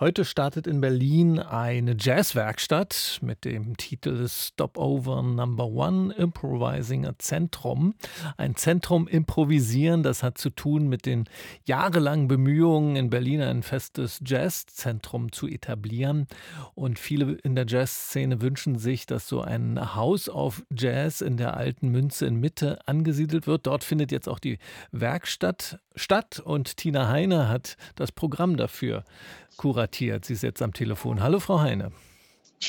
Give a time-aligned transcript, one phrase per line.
[0.00, 7.94] Heute startet in Berlin eine Jazzwerkstatt mit dem Titel Stopover Number One Improvising a Zentrum.
[8.36, 11.24] Ein Zentrum improvisieren, das hat zu tun mit den
[11.64, 16.28] jahrelangen Bemühungen in Berlin ein festes Jazzzentrum zu etablieren.
[16.76, 21.56] Und viele in der Jazzszene wünschen sich, dass so ein Haus auf Jazz in der
[21.56, 23.66] alten Münze in Mitte angesiedelt wird.
[23.66, 24.60] Dort findet jetzt auch die
[24.92, 29.02] Werkstatt statt und Tina Heine hat das Programm dafür
[29.56, 29.87] kuratiert.
[29.94, 31.22] Sie ist jetzt am Telefon.
[31.22, 31.92] Hallo, Frau Heine.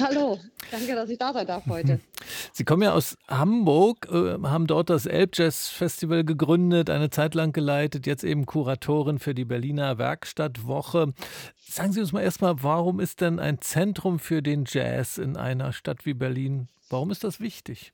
[0.00, 0.38] Hallo,
[0.70, 2.00] danke, dass ich da sein darf heute.
[2.52, 7.52] Sie kommen ja aus Hamburg, äh, haben dort das Elbjazz Festival gegründet, eine Zeit lang
[7.52, 11.14] geleitet, jetzt eben Kuratorin für die Berliner Werkstattwoche.
[11.56, 15.72] Sagen Sie uns mal erstmal, warum ist denn ein Zentrum für den Jazz in einer
[15.72, 17.92] Stadt wie Berlin, warum ist das wichtig?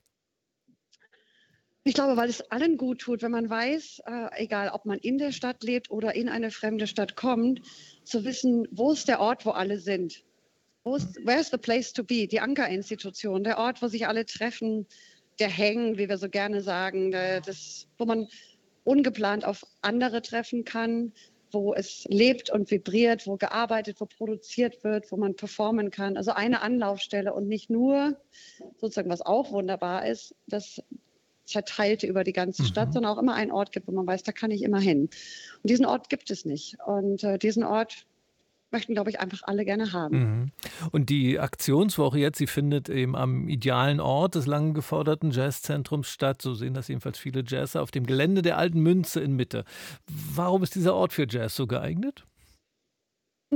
[1.85, 5.17] Ich glaube, weil es allen gut tut, wenn man weiß, äh, egal ob man in
[5.17, 7.61] der Stadt lebt oder in eine fremde Stadt kommt,
[8.05, 10.23] zu wissen, wo ist der Ort, wo alle sind.
[10.85, 12.27] Wo ist, where's the place to be?
[12.27, 14.87] Die Ankerinstitution, der Ort, wo sich alle treffen,
[15.39, 18.27] der Hängen, wie wir so gerne sagen, der, das, wo man
[18.85, 21.11] ungeplant auf andere treffen kann,
[21.51, 26.17] wo es lebt und vibriert, wo gearbeitet, wo produziert wird, wo man performen kann.
[26.17, 28.17] Also eine Anlaufstelle und nicht nur
[28.77, 30.81] sozusagen, was auch wunderbar ist, dass
[31.45, 32.93] verteilte über die ganze Stadt, mhm.
[32.93, 35.09] sondern auch immer einen Ort gibt, wo man weiß, da kann ich immer hin.
[35.61, 36.77] Und diesen Ort gibt es nicht.
[36.85, 38.05] Und äh, diesen Ort
[38.73, 40.17] möchten, glaube ich, einfach alle gerne haben.
[40.17, 40.51] Mhm.
[40.91, 46.41] Und die Aktionswoche jetzt, sie findet eben am idealen Ort des lange geforderten Jazzzentrums statt.
[46.41, 49.63] So sehen das jedenfalls viele Jazzer auf dem Gelände der alten Münze in Mitte.
[50.07, 52.25] Warum ist dieser Ort für Jazz so geeignet?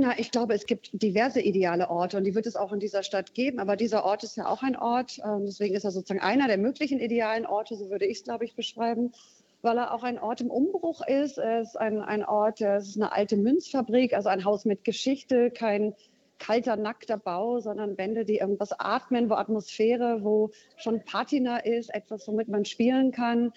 [0.00, 3.02] Na, ich glaube, es gibt diverse ideale Orte und die wird es auch in dieser
[3.02, 3.58] Stadt geben.
[3.58, 5.18] Aber dieser Ort ist ja auch ein Ort.
[5.24, 8.44] Ähm, deswegen ist er sozusagen einer der möglichen idealen Orte, so würde ich es, glaube
[8.44, 9.12] ich, beschreiben,
[9.60, 11.38] weil er auch ein Ort im Umbruch ist.
[11.38, 15.50] Er ist ein, ein Ort, es ist eine alte Münzfabrik, also ein Haus mit Geschichte,
[15.50, 15.94] kein
[16.38, 22.28] kalter, nackter Bau, sondern Wände, die irgendwas atmen, wo Atmosphäre, wo schon Patina ist, etwas,
[22.28, 23.52] womit man spielen kann.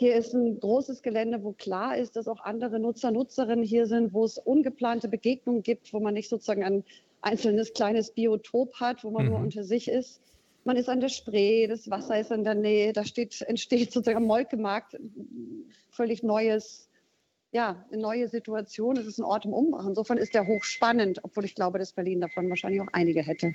[0.00, 4.14] Hier ist ein großes Gelände, wo klar ist, dass auch andere Nutzer, Nutzerinnen hier sind,
[4.14, 6.84] wo es ungeplante Begegnungen gibt, wo man nicht sozusagen ein
[7.20, 9.32] einzelnes kleines Biotop hat, wo man mhm.
[9.32, 10.22] nur unter sich ist.
[10.64, 14.16] Man ist an der Spree, das Wasser ist in der Nähe, da steht, entsteht sozusagen
[14.16, 14.96] am Molkemarkt
[15.90, 16.88] völlig neues
[17.52, 18.96] ja, eine neue Situation.
[18.96, 19.84] Es ist ein Ort im Umbruch.
[19.84, 23.54] Insofern ist der hochspannend, obwohl ich glaube, dass Berlin davon wahrscheinlich auch einige hätte.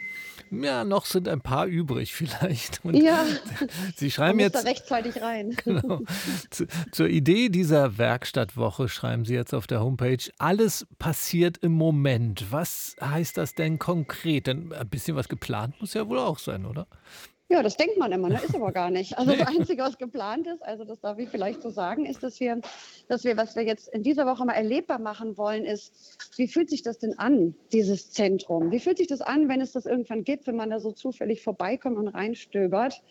[0.52, 2.84] Ja, noch sind ein paar übrig vielleicht.
[2.84, 3.26] Und ja,
[3.96, 5.56] Sie schreiben jetzt da rechtzeitig rein.
[5.66, 6.02] Genau.
[6.52, 12.52] Zu, zur Idee dieser Werkstattwoche schreiben Sie jetzt auf der Homepage: Alles passiert im Moment.
[12.52, 14.48] Was heißt das denn konkret?
[14.48, 16.88] Denn ein bisschen was geplant muss ja wohl auch sein, oder?
[17.48, 18.42] Ja, das denkt man immer, ne?
[18.44, 19.20] ist aber gar nicht.
[19.20, 22.40] Also das Einzige, was geplant ist, also das darf ich vielleicht so sagen, ist, dass
[22.40, 22.60] wir,
[23.08, 26.72] dass wir, was wir jetzt in dieser Woche mal erlebbar machen wollen, ist, wie fühlt
[26.72, 28.72] sich das denn an, dieses Zentrum?
[28.72, 31.44] Wie fühlt sich das an, wenn es das irgendwann gibt, wenn man da so zufällig
[31.44, 33.04] vorbeikommt und reinstöbert?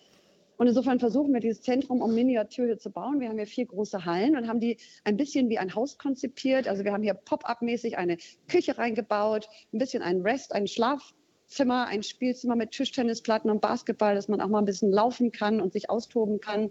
[0.56, 3.20] Und insofern versuchen wir dieses Zentrum um Miniatur hier zu bauen.
[3.20, 6.66] Wir haben hier vier große Hallen und haben die ein bisschen wie ein Haus konzipiert.
[6.66, 8.18] Also wir haben hier Pop-up-mäßig eine
[8.48, 11.14] Küche reingebaut, ein bisschen einen Rest, einen Schlaf
[11.46, 15.60] Zimmer, ein Spielzimmer mit Tischtennisplatten und Basketball, dass man auch mal ein bisschen laufen kann
[15.60, 16.70] und sich austoben kann.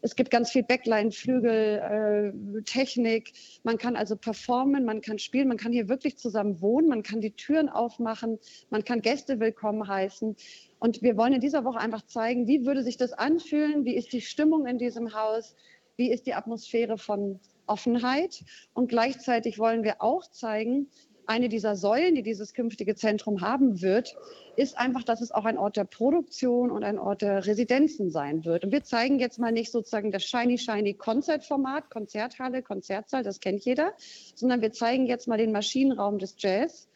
[0.00, 3.32] Es gibt ganz viel Backline, Flügel, äh, Technik.
[3.62, 7.20] Man kann also performen, man kann spielen, man kann hier wirklich zusammen wohnen, man kann
[7.20, 8.38] die Türen aufmachen,
[8.70, 10.36] man kann Gäste willkommen heißen.
[10.78, 14.12] Und wir wollen in dieser Woche einfach zeigen, wie würde sich das anfühlen, wie ist
[14.12, 15.54] die Stimmung in diesem Haus,
[15.96, 18.42] wie ist die Atmosphäre von Offenheit.
[18.74, 20.88] Und gleichzeitig wollen wir auch zeigen,
[21.26, 24.16] eine dieser Säulen, die dieses künftige Zentrum haben wird,
[24.56, 28.44] ist einfach, dass es auch ein Ort der Produktion und ein Ort der Residenzen sein
[28.44, 28.64] wird.
[28.64, 33.64] Und wir zeigen jetzt mal nicht sozusagen das shiny, shiny Konzertformat, Konzerthalle, Konzertsaal, das kennt
[33.64, 33.92] jeder,
[34.34, 36.88] sondern wir zeigen jetzt mal den Maschinenraum des Jazz.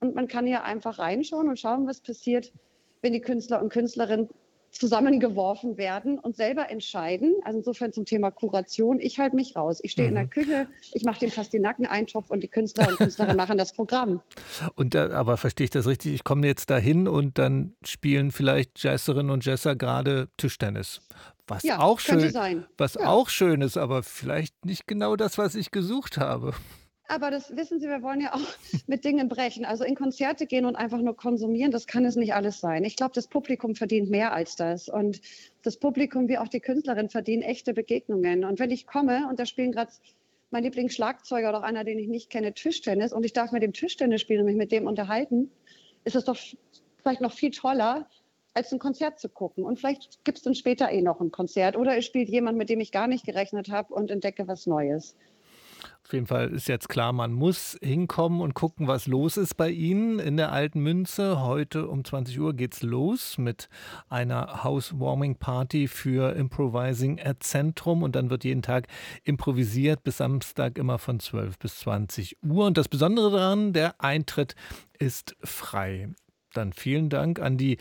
[0.00, 2.52] Und man kann hier einfach reinschauen und schauen, was passiert,
[3.02, 4.28] wenn die Künstler und Künstlerinnen
[4.78, 7.34] zusammengeworfen werden und selber entscheiden.
[7.44, 9.80] Also insofern zum Thema Kuration, ich halte mich raus.
[9.82, 10.10] Ich stehe mhm.
[10.10, 10.30] in der mhm.
[10.30, 14.22] Küche, ich mache den fast den Nackeneintopf und die Künstler und Künstlerinnen machen das Programm.
[14.74, 16.14] Und da, aber verstehe ich das richtig?
[16.14, 21.00] Ich komme jetzt dahin und dann spielen vielleicht Jazzerinnen und Jazzer gerade Tischtennis.
[21.46, 23.06] Was ja, auch schön, was ja.
[23.06, 26.52] auch schön ist, aber vielleicht nicht genau das, was ich gesucht habe.
[27.10, 28.40] Aber das wissen Sie, wir wollen ja auch
[28.86, 29.64] mit Dingen brechen.
[29.64, 32.84] Also in Konzerte gehen und einfach nur konsumieren, das kann es nicht alles sein.
[32.84, 34.90] Ich glaube, das Publikum verdient mehr als das.
[34.90, 35.22] Und
[35.62, 38.44] das Publikum wie auch die Künstlerin verdienen echte Begegnungen.
[38.44, 39.90] Und wenn ich komme und da spielen gerade
[40.50, 44.20] mein Lieblingsschlagzeuger oder einer, den ich nicht kenne, Tischtennis und ich darf mit dem Tischtennis
[44.20, 45.50] spielen und mich mit dem unterhalten,
[46.04, 46.36] ist es doch
[47.02, 48.06] vielleicht noch viel toller,
[48.52, 49.64] als ein Konzert zu gucken.
[49.64, 52.68] Und vielleicht gibt es dann später eh noch ein Konzert oder es spielt jemand, mit
[52.68, 55.16] dem ich gar nicht gerechnet habe und entdecke was Neues.
[56.08, 59.68] Auf jeden Fall ist jetzt klar, man muss hinkommen und gucken, was los ist bei
[59.68, 61.42] Ihnen in der Alten Münze.
[61.42, 63.68] Heute um 20 Uhr geht's los mit
[64.08, 68.88] einer Housewarming Party für Improvising at Zentrum und dann wird jeden Tag
[69.22, 72.64] improvisiert bis Samstag immer von 12 bis 20 Uhr.
[72.64, 74.54] Und das Besondere daran, der Eintritt
[74.98, 76.08] ist frei.
[76.54, 77.76] Dann vielen Dank an die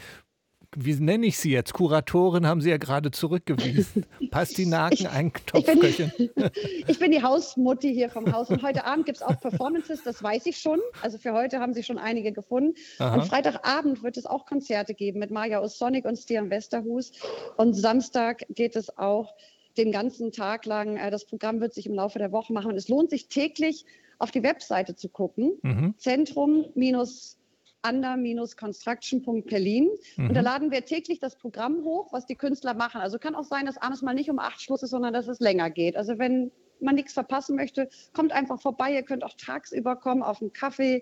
[0.75, 1.73] wie nenne ich Sie jetzt?
[1.73, 4.05] Kuratorin haben Sie ja gerade zurückgewiesen.
[4.31, 6.11] Pastinaken, ein Topfköchin.
[6.17, 10.03] Ich, ich bin die Hausmutti hier vom Haus und heute Abend gibt es auch Performances,
[10.03, 10.79] das weiß ich schon.
[11.01, 12.75] Also für heute haben Sie schon einige gefunden.
[12.99, 13.15] Aha.
[13.15, 17.11] Am Freitagabend wird es auch Konzerte geben mit Maja O'Sonic und Stian Westerhus.
[17.55, 19.33] Und Samstag geht es auch
[19.77, 20.97] den ganzen Tag lang.
[20.97, 22.71] Äh, das Programm wird sich im Laufe der Woche machen.
[22.71, 23.85] Und es lohnt sich täglich
[24.19, 25.59] auf die Webseite zu gucken.
[25.61, 25.93] Mhm.
[25.97, 27.37] Zentrum minus
[27.85, 29.89] under-construction.berlin.
[30.17, 30.29] Mhm.
[30.29, 30.45] Und da mhm.
[30.45, 33.01] laden wir täglich das Programm hoch, was die Künstler machen.
[33.01, 35.39] Also kann auch sein, dass abends mal nicht um acht Schluss ist, sondern dass es
[35.39, 35.95] länger geht.
[35.95, 38.93] Also wenn man nichts verpassen möchte, kommt einfach vorbei.
[38.93, 41.01] Ihr könnt auch tagsüber kommen auf einen Kaffee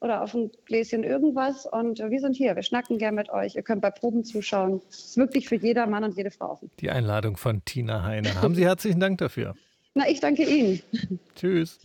[0.00, 1.66] oder auf ein Gläschen irgendwas.
[1.66, 2.56] Und wir sind hier.
[2.56, 3.54] Wir schnacken gern mit euch.
[3.54, 4.82] Ihr könnt bei Proben zuschauen.
[4.90, 6.70] Es ist wirklich für jeder Mann und jede Frau offen.
[6.80, 8.42] Die Einladung von Tina Heine.
[8.42, 9.54] Haben Sie herzlichen Dank dafür.
[9.94, 10.80] Na, ich danke Ihnen.
[11.36, 11.78] Tschüss.